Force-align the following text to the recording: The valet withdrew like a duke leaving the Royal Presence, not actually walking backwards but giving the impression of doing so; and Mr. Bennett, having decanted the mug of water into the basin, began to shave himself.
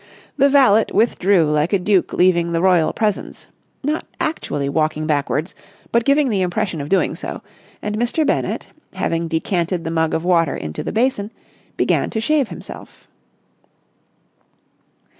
The 0.35 0.49
valet 0.49 0.85
withdrew 0.91 1.43
like 1.51 1.73
a 1.73 1.77
duke 1.77 2.11
leaving 2.13 2.53
the 2.53 2.61
Royal 2.63 2.91
Presence, 2.91 3.45
not 3.83 4.03
actually 4.19 4.67
walking 4.67 5.05
backwards 5.05 5.53
but 5.91 6.05
giving 6.05 6.29
the 6.29 6.41
impression 6.41 6.81
of 6.81 6.89
doing 6.89 7.13
so; 7.13 7.43
and 7.83 7.95
Mr. 7.99 8.25
Bennett, 8.25 8.69
having 8.93 9.27
decanted 9.27 9.83
the 9.83 9.91
mug 9.91 10.15
of 10.15 10.25
water 10.25 10.55
into 10.55 10.81
the 10.83 10.91
basin, 10.91 11.31
began 11.77 12.09
to 12.09 12.19
shave 12.19 12.47
himself. 12.47 13.07